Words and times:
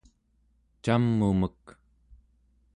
cam'umek 0.83 1.63